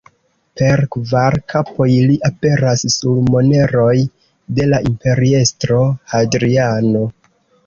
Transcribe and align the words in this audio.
Per 0.59 0.81
kvar 0.93 1.35
kapoj 1.53 1.87
li 2.11 2.15
aperas 2.29 2.85
sur 2.95 3.19
moneroj 3.35 3.95
de 4.61 4.67
la 4.73 4.81
imperiestro 4.91 5.85
Hadriano. 6.17 7.05